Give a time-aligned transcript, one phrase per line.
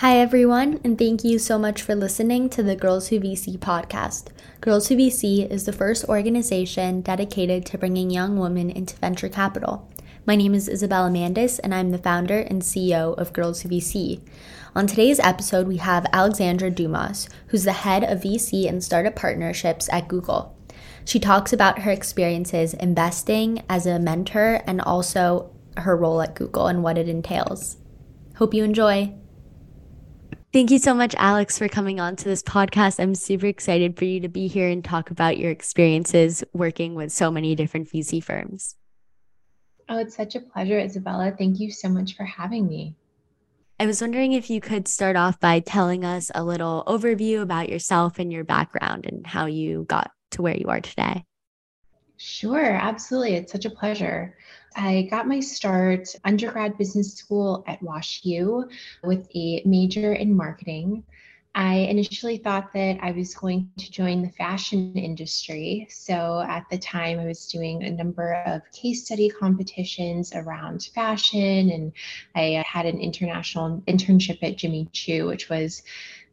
[0.00, 4.26] Hi, everyone, and thank you so much for listening to the Girls Who VC podcast.
[4.60, 9.90] Girls Who VC is the first organization dedicated to bringing young women into venture capital.
[10.26, 14.20] My name is Isabella Mandis, and I'm the founder and CEO of Girls Who VC.
[14.74, 19.88] On today's episode, we have Alexandra Dumas, who's the head of VC and startup partnerships
[19.90, 20.54] at Google.
[21.06, 26.66] She talks about her experiences investing as a mentor and also her role at Google
[26.66, 27.78] and what it entails.
[28.34, 29.14] Hope you enjoy.
[30.56, 32.98] Thank you so much, Alex, for coming on to this podcast.
[32.98, 37.12] I'm super excited for you to be here and talk about your experiences working with
[37.12, 38.74] so many different VC firms.
[39.86, 41.34] Oh, it's such a pleasure, Isabella.
[41.36, 42.94] Thank you so much for having me.
[43.78, 47.68] I was wondering if you could start off by telling us a little overview about
[47.68, 51.26] yourself and your background and how you got to where you are today.
[52.16, 53.34] Sure, absolutely.
[53.34, 54.34] It's such a pleasure.
[54.76, 58.70] I got my start undergrad business school at WashU
[59.02, 61.02] with a major in marketing.
[61.54, 65.86] I initially thought that I was going to join the fashion industry.
[65.88, 71.70] So at the time, I was doing a number of case study competitions around fashion,
[71.70, 71.92] and
[72.34, 75.82] I had an international internship at Jimmy Choo, which was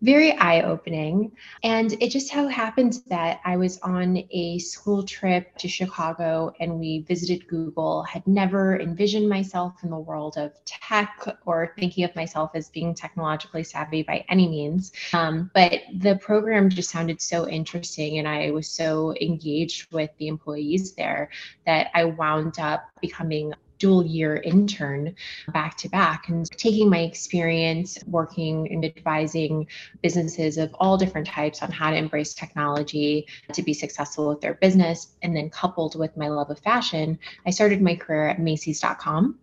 [0.04, 1.32] very eye opening.
[1.64, 6.78] And it just so happened that I was on a school trip to Chicago and
[6.78, 12.14] we visited Google, had never envisioned myself in the world of tech or thinking of
[12.18, 14.92] myself as being technologically savvy by any means.
[15.14, 20.28] Um, but the program just sounded so interesting and I was so engaged with the
[20.28, 21.30] employees there
[21.66, 25.14] that I wound up becoming dual year intern
[25.52, 29.68] back to back and taking my experience working and advising
[30.02, 34.54] businesses of all different types on how to embrace technology to be successful with their
[34.54, 35.16] business.
[35.22, 39.38] And then coupled with my love of fashion, I started my career at Macy's.com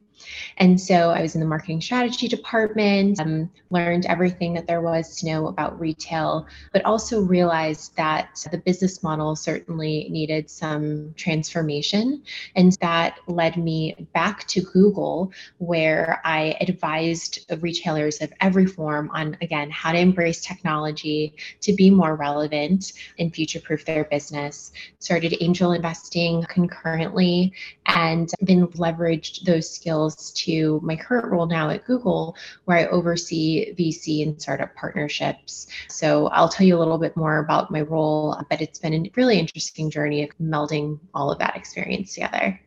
[0.58, 5.16] and so I was in the marketing strategy department, um, learned everything that there was
[5.16, 12.22] to know about retail, but also realized that the business model certainly needed some transformation.
[12.56, 19.36] And that led me back to Google, where I advised retailers of every form on,
[19.40, 24.72] again, how to embrace technology to be more relevant and future proof their business.
[24.98, 27.52] Started angel investing concurrently
[27.86, 33.74] and then leveraged those skills to my current role now at Google, where I oversee
[33.74, 35.66] VC and startup partnerships.
[35.88, 39.10] So I'll tell you a little bit more about my role, but it's been a
[39.16, 42.60] really interesting journey of melding all of that experience together.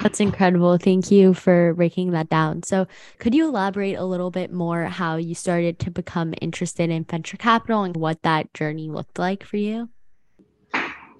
[0.00, 0.78] That's incredible.
[0.78, 2.62] Thank you for breaking that down.
[2.62, 2.86] So,
[3.18, 7.36] could you elaborate a little bit more how you started to become interested in venture
[7.36, 9.90] capital and what that journey looked like for you?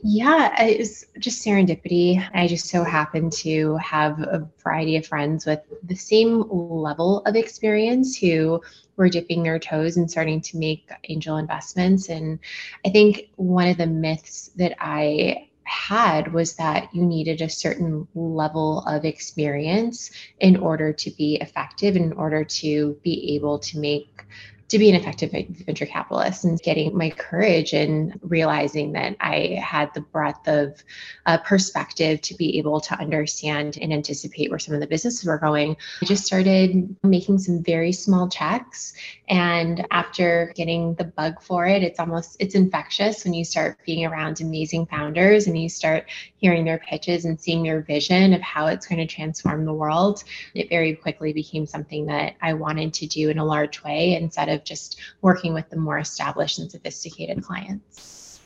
[0.02, 2.26] Yeah, uh, it was just serendipity.
[2.32, 7.36] I just so happened to have a variety of friends with the same level of
[7.36, 8.62] experience who
[8.96, 12.08] were dipping their toes and starting to make angel investments.
[12.08, 12.38] And
[12.86, 18.08] I think one of the myths that I had was that you needed a certain
[18.14, 20.10] level of experience
[20.40, 24.24] in order to be effective, in order to be able to make
[24.70, 25.32] to be an effective
[25.66, 30.82] venture capitalist and getting my courage and realizing that I had the breadth of
[31.26, 35.38] uh, perspective to be able to understand and anticipate where some of the businesses were
[35.38, 35.76] going.
[36.00, 38.92] I just started making some very small checks.
[39.28, 44.06] And after getting the bug for it, it's almost it's infectious when you start being
[44.06, 46.06] around amazing founders and you start
[46.36, 50.22] hearing their pitches and seeing their vision of how it's going to transform the world.
[50.54, 54.48] It very quickly became something that I wanted to do in a large way instead
[54.48, 58.40] of of just working with the more established and sophisticated clients.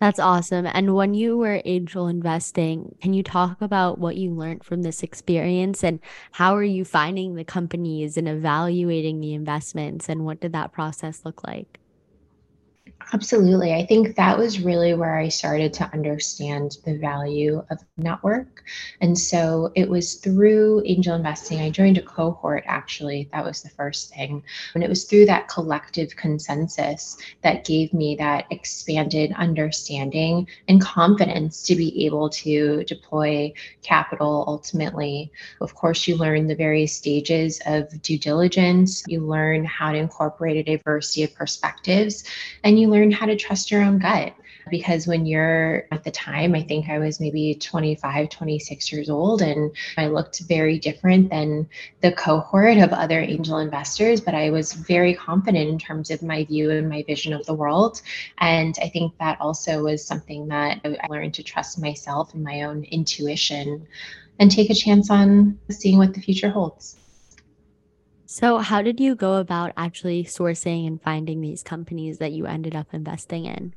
[0.00, 0.64] That's awesome.
[0.64, 5.02] And when you were angel investing, can you talk about what you learned from this
[5.02, 6.00] experience and
[6.32, 11.20] how are you finding the companies and evaluating the investments and what did that process
[11.26, 11.80] look like?
[13.12, 13.74] Absolutely.
[13.74, 18.62] I think that was really where I started to understand the value of network.
[19.00, 21.60] And so it was through angel investing.
[21.60, 23.28] I joined a cohort, actually.
[23.32, 24.44] That was the first thing.
[24.74, 31.62] And it was through that collective consensus that gave me that expanded understanding and confidence
[31.64, 35.32] to be able to deploy capital ultimately.
[35.60, 40.68] Of course, you learn the various stages of due diligence, you learn how to incorporate
[40.68, 42.24] a diversity of perspectives,
[42.62, 44.34] and you learn how to trust your own gut
[44.70, 49.42] because when you're at the time i think i was maybe 25 26 years old
[49.42, 51.68] and i looked very different than
[52.00, 56.44] the cohort of other angel investors but i was very confident in terms of my
[56.44, 58.02] view and my vision of the world.
[58.38, 62.62] And i think that also was something that i learned to trust myself and my
[62.62, 63.86] own intuition
[64.38, 66.96] and take a chance on seeing what the future holds
[68.32, 72.76] So, how did you go about actually sourcing and finding these companies that you ended
[72.76, 73.74] up investing in?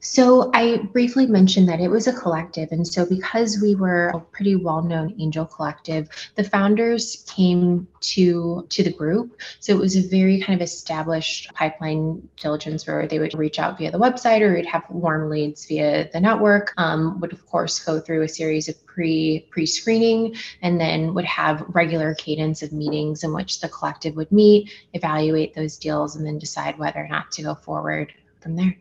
[0.00, 2.70] So I briefly mentioned that it was a collective.
[2.72, 8.82] And so because we were a pretty well-known angel collective, the founders came to to
[8.82, 9.40] the group.
[9.60, 13.78] So it was a very kind of established pipeline diligence where they would reach out
[13.78, 16.74] via the website or we'd have warm leads via the network.
[16.76, 21.64] Um, would of course go through a series of pre pre-screening and then would have
[21.68, 26.38] regular cadence of meetings in which the collective would meet, evaluate those deals, and then
[26.38, 28.76] decide whether or not to go forward from there.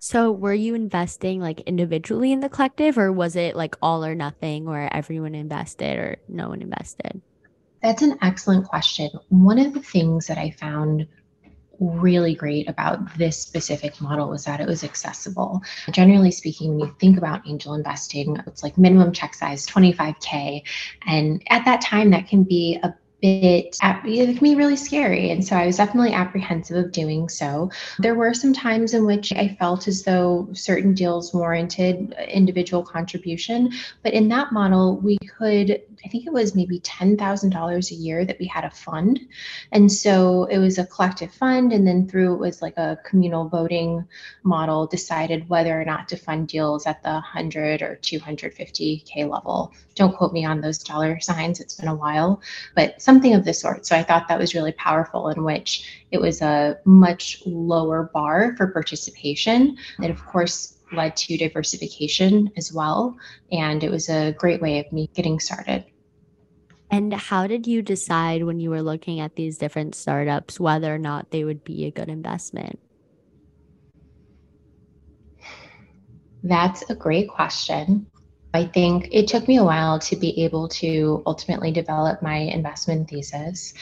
[0.00, 4.14] So, were you investing like individually in the collective, or was it like all or
[4.14, 7.20] nothing where everyone invested or no one invested?
[7.82, 9.10] That's an excellent question.
[9.28, 11.06] One of the things that I found
[11.80, 15.62] really great about this specific model was that it was accessible.
[15.90, 20.62] Generally speaking, when you think about angel investing, it's like minimum check size 25K.
[21.06, 25.30] And at that time, that can be a bit uh, it can be really scary
[25.30, 27.70] and so i was definitely apprehensive of doing so.
[27.98, 32.82] There were some times in which i felt as though certain deals warranted uh, individual
[32.82, 33.72] contribution
[34.02, 38.38] but in that model we could i think it was maybe $10000 a year that
[38.38, 39.20] we had a fund
[39.72, 43.48] and so it was a collective fund and then through it was like a communal
[43.48, 44.04] voting
[44.42, 50.16] model decided whether or not to fund deals at the 100 or 250k level don't
[50.16, 52.40] quote me on those dollar signs it's been a while
[52.74, 53.86] but something of the sort.
[53.86, 58.54] So I thought that was really powerful, in which it was a much lower bar
[58.56, 59.76] for participation.
[59.98, 63.16] That, of course, led to diversification as well.
[63.52, 65.84] And it was a great way of me getting started.
[66.90, 70.98] And how did you decide when you were looking at these different startups whether or
[70.98, 72.78] not they would be a good investment?
[76.42, 78.06] That's a great question.
[78.54, 83.10] I think it took me a while to be able to ultimately develop my investment
[83.10, 83.74] thesis.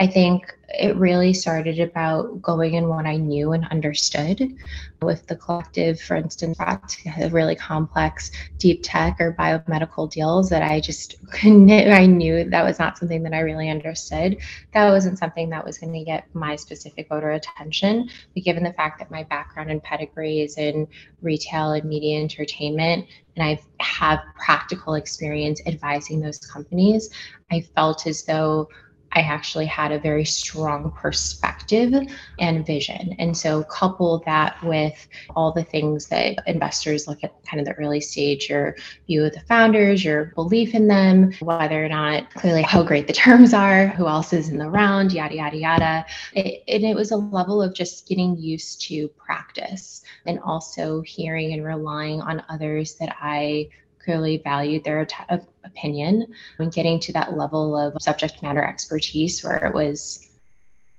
[0.00, 4.52] I think it really started about going in what I knew and understood.
[5.00, 6.96] With the collective, for instance, brought
[7.30, 12.80] really complex deep tech or biomedical deals that I just couldn't, I knew that was
[12.80, 14.38] not something that I really understood.
[14.72, 18.08] That wasn't something that was going to get my specific voter attention.
[18.34, 20.88] But given the fact that my background and pedigree is in
[21.22, 23.06] retail and media entertainment,
[23.36, 27.10] and I have practical experience advising those companies,
[27.52, 28.68] I felt as though
[29.14, 31.94] I actually had a very strong perspective
[32.38, 33.14] and vision.
[33.18, 35.06] And so, couple that with
[35.36, 38.76] all the things that investors look at kind of the early stage your
[39.06, 43.12] view of the founders, your belief in them, whether or not clearly how great the
[43.24, 46.06] terms are, who else is in the round, yada, yada, yada.
[46.32, 51.52] It, and it was a level of just getting used to practice and also hearing
[51.52, 53.68] and relying on others that I
[54.04, 55.16] clearly valued their t-
[55.64, 60.30] opinion when getting to that level of subject matter expertise where it was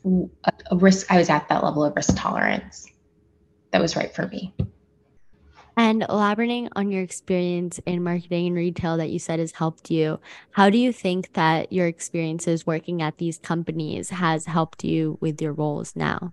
[0.06, 2.88] a risk i was at that level of risk tolerance
[3.72, 4.54] that was right for me
[5.78, 10.20] and elaborating on your experience in marketing and retail that you said has helped you,
[10.52, 15.42] how do you think that your experiences working at these companies has helped you with
[15.42, 16.32] your roles now?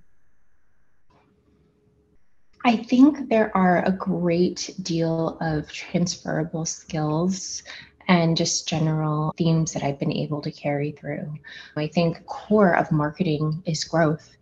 [2.65, 7.63] I think there are a great deal of transferable skills
[8.07, 11.39] and just general themes that I've been able to carry through.
[11.77, 14.37] I think core of marketing is growth.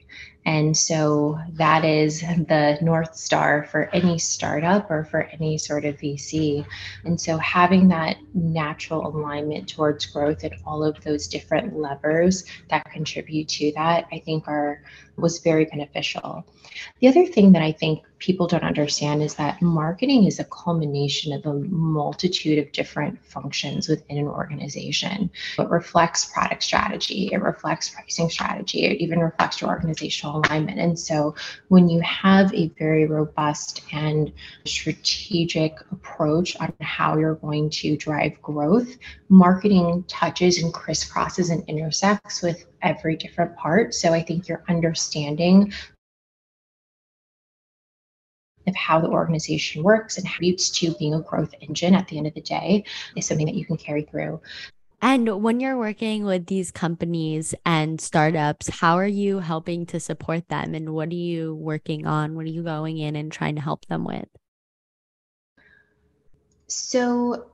[0.50, 5.96] And so that is the North Star for any startup or for any sort of
[5.98, 6.66] VC.
[7.04, 12.90] And so having that natural alignment towards growth and all of those different levers that
[12.90, 14.82] contribute to that, I think are
[15.20, 16.44] was very beneficial.
[17.00, 21.32] The other thing that I think people don't understand is that marketing is a culmination
[21.32, 25.30] of a multitude of different functions within an organization.
[25.58, 30.78] It reflects product strategy, it reflects pricing strategy, it even reflects your organizational alignment.
[30.78, 31.34] And so
[31.68, 34.32] when you have a very robust and
[34.64, 38.96] strategic approach on how you're going to drive growth,
[39.28, 43.94] marketing touches and crisscrosses and intersects with every different part.
[43.94, 45.72] So I think you're understanding
[48.66, 52.26] of how the organization works and contributes to being a growth engine at the end
[52.26, 52.84] of the day
[53.16, 54.40] is something that you can carry through.
[55.02, 60.48] And when you're working with these companies and startups, how are you helping to support
[60.48, 60.74] them?
[60.74, 62.34] And what are you working on?
[62.34, 64.28] What are you going in and trying to help them with?
[66.66, 67.50] So,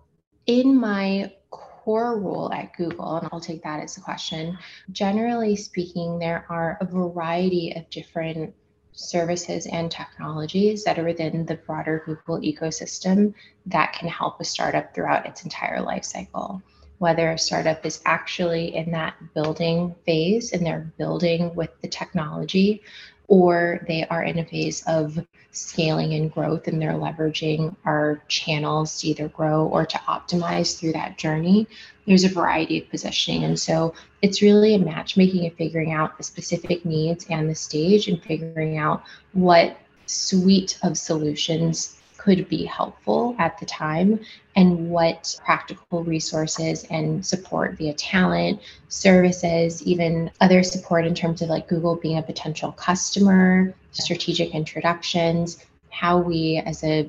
[0.47, 4.59] in my core role at Google, and I'll take that as a question,
[4.91, 8.55] generally speaking, there are a variety of different
[8.93, 13.35] services and technologies that are within the broader Google ecosystem
[13.67, 16.63] that can help a startup throughout its entire life cycle.
[16.99, 22.83] Whether a startup is actually in that building phase and they're building with the technology,
[23.29, 25.19] or they are in a phase of
[25.51, 30.93] scaling and growth and they're leveraging our channels to either grow or to optimize through
[30.93, 31.67] that journey.
[32.07, 33.45] There's a variety of positioning.
[33.45, 38.07] And so it's really a matchmaking and figuring out the specific needs and the stage
[38.07, 39.77] and figuring out what
[40.07, 41.96] suite of solutions
[42.27, 44.19] could be helpful at the time
[44.57, 51.49] and what practical resources and support via talent, services, even other support in terms of
[51.49, 57.09] like Google being a potential customer, strategic introductions, how we as a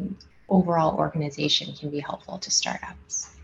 [0.49, 3.36] overall organization can be helpful to startups.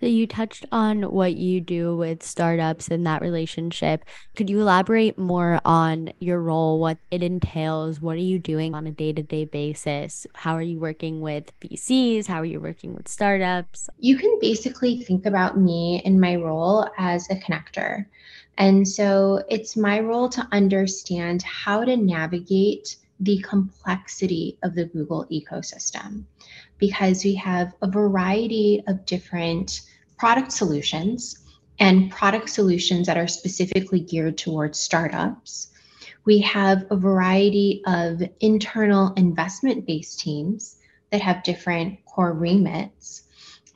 [0.00, 4.04] So you touched on what you do with startups and that relationship.
[4.36, 8.00] Could you elaborate more on your role, what it entails?
[8.00, 10.26] What are you doing on a day-to-day basis?
[10.34, 12.26] How are you working with VCs?
[12.26, 13.90] How are you working with startups?
[13.98, 18.06] You can basically think about me in my role as a connector.
[18.56, 25.26] And so it's my role to understand how to navigate the complexity of the Google
[25.30, 26.24] ecosystem
[26.78, 29.82] because we have a variety of different
[30.16, 31.38] product solutions
[31.78, 35.68] and product solutions that are specifically geared towards startups.
[36.24, 40.76] We have a variety of internal investment based teams
[41.10, 43.22] that have different core remits.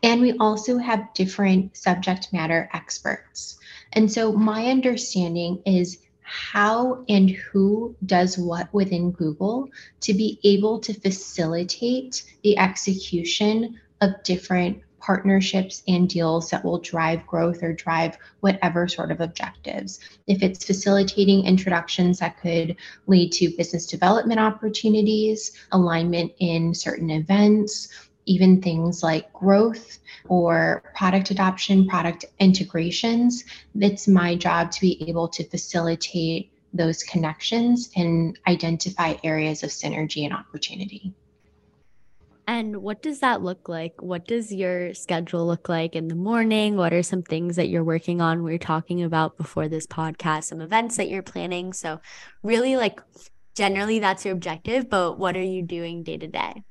[0.02, 3.58] And we also have different subject matter experts.
[3.92, 5.98] And so my understanding is
[6.32, 9.68] how and who does what within Google
[10.00, 17.26] to be able to facilitate the execution of different partnerships and deals that will drive
[17.26, 20.00] growth or drive whatever sort of objectives.
[20.26, 27.88] If it's facilitating introductions that could lead to business development opportunities, alignment in certain events,
[28.26, 29.98] even things like growth
[30.28, 37.90] or product adoption, product integrations, it's my job to be able to facilitate those connections
[37.96, 41.12] and identify areas of synergy and opportunity.
[42.46, 44.02] And what does that look like?
[44.02, 46.76] What does your schedule look like in the morning?
[46.76, 48.42] What are some things that you're working on?
[48.42, 51.72] We are talking about before this podcast, some events that you're planning.
[51.72, 52.00] So,
[52.42, 53.00] really, like,
[53.54, 56.64] generally, that's your objective, but what are you doing day to day?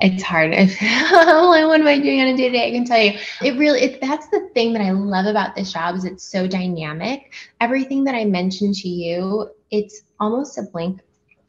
[0.00, 0.50] It's hard.
[0.50, 2.68] like, what am I doing on a day to day?
[2.68, 3.80] I can tell you, it really.
[3.80, 7.32] It, that's the thing that I love about this job is it's so dynamic.
[7.60, 11.00] Everything that I mentioned to you, it's almost a blank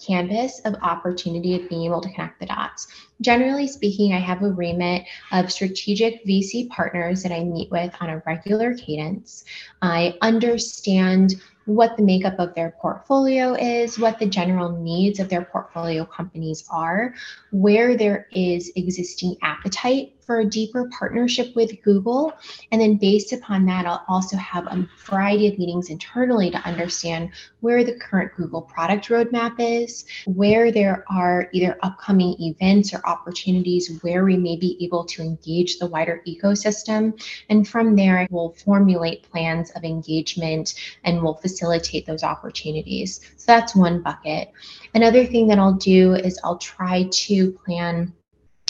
[0.05, 2.87] canvas of opportunity of being able to connect the dots.
[3.19, 8.09] Generally speaking, I have a remit of strategic VC partners that I meet with on
[8.09, 9.43] a regular cadence.
[9.81, 11.35] I understand
[11.67, 16.63] what the makeup of their portfolio is, what the general needs of their portfolio companies
[16.71, 17.13] are,
[17.51, 22.33] where there is existing appetite for a deeper partnership with Google.
[22.71, 27.31] And then based upon that, I'll also have a variety of meetings internally to understand
[27.61, 33.99] where the current Google product roadmap is, where there are either upcoming events or opportunities
[34.01, 37.19] where we may be able to engage the wider ecosystem.
[37.49, 43.21] And from there, we'll formulate plans of engagement and we'll facilitate those opportunities.
[43.37, 44.51] So that's one bucket.
[44.93, 48.13] Another thing that I'll do is I'll try to plan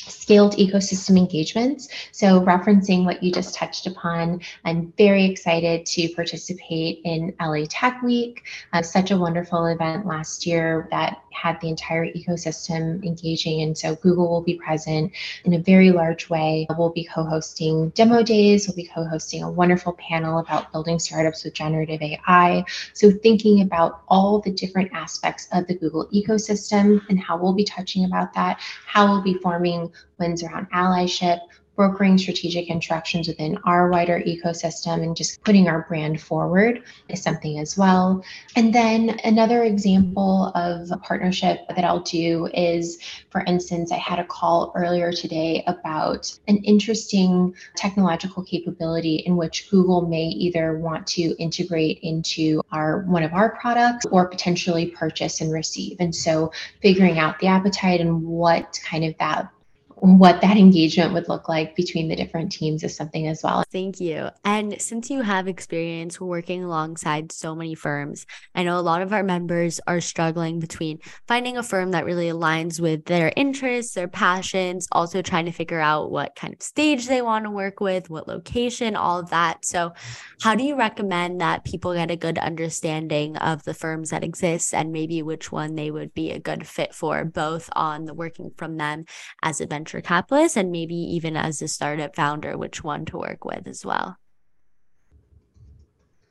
[0.10, 1.90] scaled ecosystem engagements.
[2.12, 8.02] So, referencing what you just touched upon, I'm very excited to participate in LA Tech
[8.02, 13.62] Week, uh, such a wonderful event last year that had the entire ecosystem engaging.
[13.62, 15.12] And so, Google will be present
[15.46, 16.68] in a very large way.
[16.78, 21.00] We'll be co hosting demo days, we'll be co hosting a wonderful panel about building
[21.00, 22.64] startups with generative AI.
[22.94, 27.64] So, thinking about all the different aspects of the Google ecosystem and how we'll be
[27.64, 31.40] touching about that, how we'll be forming wins around allyship,
[31.78, 37.60] brokering strategic interactions within our wider ecosystem and just putting our brand forward is something
[37.60, 38.26] as well.
[38.56, 42.98] And then another example of a partnership that I'll do is,
[43.30, 49.70] for instance, I had a call earlier today about an interesting technological capability in which
[49.70, 55.42] Google may either want to integrate into our one of our products or potentially purchase
[55.42, 55.98] and receive.
[56.00, 59.52] And so figuring out the appetite and what kind of that
[60.00, 63.64] what that engagement would look like between the different teams is something as well.
[63.72, 64.30] Thank you.
[64.46, 69.12] And since you have experience working alongside so many firms, I know a lot of
[69.12, 74.08] our members are struggling between finding a firm that really aligns with their interests, their
[74.08, 78.10] passions, also trying to figure out what kind of stage they want to work with,
[78.10, 79.66] what location, all of that.
[79.66, 79.94] So,
[80.42, 84.76] how do you recommend that people get a good understanding of the firms that exist
[84.76, 88.52] and maybe which one they would be a good fit for, both on the working
[88.58, 89.06] from them
[89.42, 93.18] as a venture venture capitalist and maybe even as a startup founder, which one to
[93.18, 94.18] work with as well?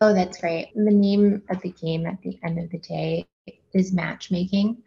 [0.02, 0.72] Oh, that's great.
[0.74, 3.26] The name of the game at the end of the day
[3.72, 4.82] is matchmaking.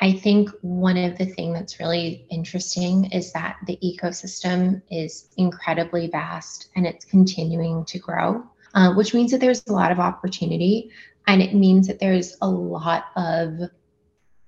[0.00, 6.06] I think one of the things that's really interesting is that the ecosystem is incredibly
[6.06, 8.42] vast and it's continuing to grow,
[8.74, 10.90] uh, which means that there's a lot of opportunity
[11.26, 13.68] and it means that there's a lot of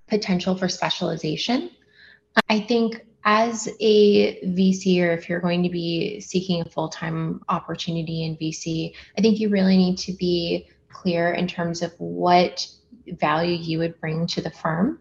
[0.08, 1.70] potential for specialization.
[2.48, 7.42] I think as a VC, or if you're going to be seeking a full time
[7.48, 12.66] opportunity in VC, I think you really need to be clear in terms of what
[13.06, 15.00] value you would bring to the firm.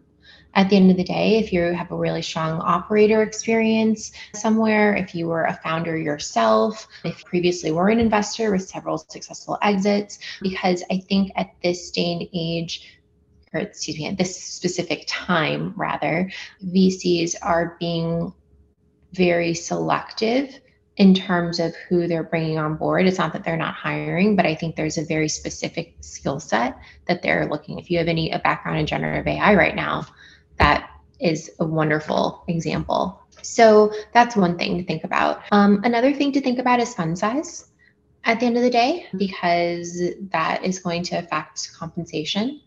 [0.54, 4.96] At the end of the day, if you have a really strong operator experience somewhere,
[4.96, 10.18] if you were a founder yourself, if previously were an investor with several successful exits,
[10.42, 12.99] because I think at this day and age,
[13.52, 16.30] or excuse me, at this specific time, rather,
[16.64, 18.32] VCs are being
[19.12, 20.60] very selective
[20.96, 23.06] in terms of who they're bringing on board.
[23.06, 26.76] It's not that they're not hiring, but I think there's a very specific skill set
[27.06, 27.78] that they're looking.
[27.78, 30.06] If you have any a background in generative AI right now,
[30.58, 33.20] that is a wonderful example.
[33.42, 35.42] So that's one thing to think about.
[35.52, 37.66] Um, another thing to think about is fund size
[38.24, 42.60] at the end of the day, because that is going to affect compensation.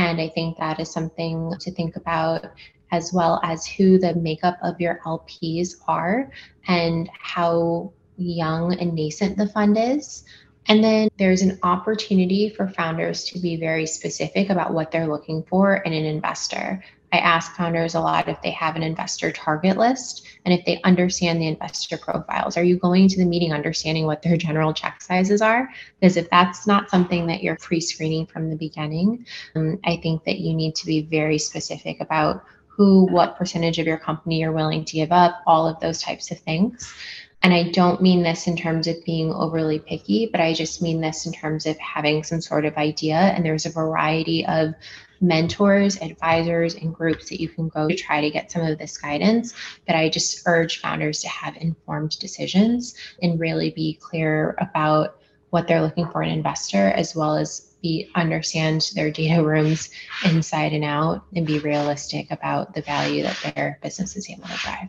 [0.00, 2.46] And I think that is something to think about
[2.90, 6.30] as well as who the makeup of your LPs are
[6.66, 10.24] and how young and nascent the fund is.
[10.68, 15.42] And then there's an opportunity for founders to be very specific about what they're looking
[15.42, 16.82] for in an investor.
[17.12, 20.80] I ask founders a lot if they have an investor target list and if they
[20.82, 22.56] understand the investor profiles.
[22.56, 25.68] Are you going to the meeting understanding what their general check sizes are?
[25.98, 29.26] Because if that's not something that you're pre screening from the beginning,
[29.56, 33.86] um, I think that you need to be very specific about who, what percentage of
[33.86, 36.94] your company you're willing to give up, all of those types of things.
[37.42, 41.00] And I don't mean this in terms of being overly picky, but I just mean
[41.00, 43.16] this in terms of having some sort of idea.
[43.16, 44.74] And there's a variety of
[45.20, 48.96] mentors, advisors, and groups that you can go to try to get some of this
[48.96, 49.54] guidance.
[49.86, 55.16] But I just urge founders to have informed decisions and really be clear about
[55.50, 59.90] what they're looking for in an investor, as well as be understand their data rooms
[60.24, 64.56] inside and out and be realistic about the value that their business is able to
[64.58, 64.88] drive.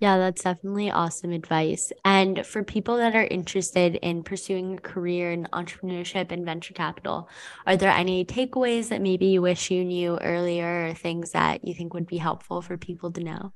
[0.00, 1.90] Yeah, that's definitely awesome advice.
[2.04, 7.28] And for people that are interested in pursuing a career in entrepreneurship and venture capital,
[7.66, 11.74] are there any takeaways that maybe you wish you knew earlier or things that you
[11.74, 13.52] think would be helpful for people to know?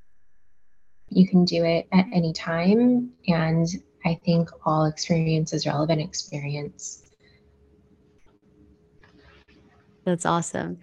[1.07, 3.11] You can do it at any time.
[3.29, 3.67] And
[4.05, 7.03] I think all experience is relevant experience.
[10.03, 10.79] That's awesome.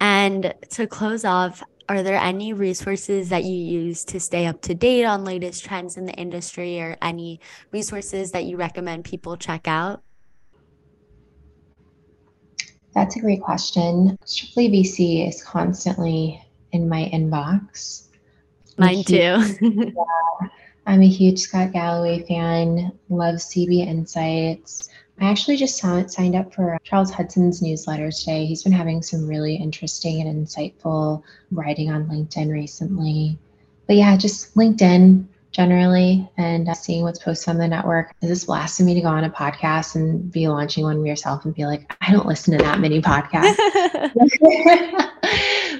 [0.00, 4.76] And to close off, are there any resources that you use to stay up to
[4.76, 7.40] date on latest trends in the industry or any
[7.72, 10.00] resources that you recommend people check out?
[12.94, 14.16] That's a great question.
[14.24, 18.06] Strictly VC is constantly in my inbox.
[18.78, 19.16] Mine too.
[19.60, 20.48] yeah,
[20.86, 24.90] I'm a huge Scott Galloway fan, love CB Insights.
[25.20, 28.46] I actually just signed up for uh, Charles Hudson's newsletter today.
[28.46, 33.38] He's been having some really interesting and insightful writing on LinkedIn recently.
[33.86, 38.14] But yeah, just LinkedIn generally and uh, seeing what's posted on the network.
[38.22, 41.54] Is this blasting me to go on a podcast and be launching one yourself and
[41.54, 43.56] be like, I don't listen to that many podcasts.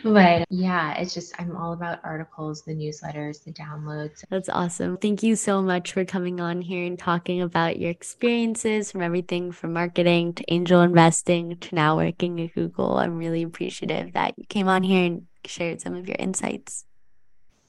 [0.03, 4.25] but yeah, it's just, I'm all about articles, the newsletters, the downloads.
[4.29, 4.97] That's awesome.
[4.97, 9.53] Thank you so much for coming on here and talking about your experiences from everything
[9.53, 12.99] from marketing to angel investing to now working at Google.
[12.99, 16.85] I'm really appreciative that you came on here and shared some of your insights.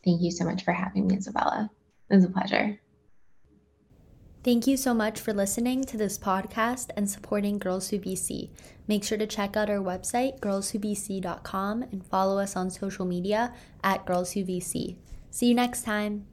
[0.03, 1.69] Thank you so much for having me, Isabella.
[2.11, 2.79] It was a pleasure.
[4.43, 8.49] Thank you so much for listening to this podcast and supporting Girls Who VC.
[8.87, 14.05] Make sure to check out our website, girlswhovc.com, and follow us on social media at
[14.05, 14.97] Girls Who VC.
[15.29, 16.25] See you next time.